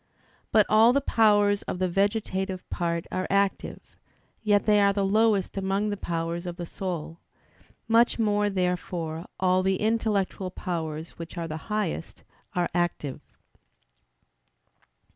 [0.51, 3.97] But all the powers of the vegetative part are active;
[4.41, 7.19] yet they are the lowest among the powers of the soul.
[7.87, 12.23] Much more, therefore, all the intellectual powers, which are the highest,
[12.55, 13.21] are active.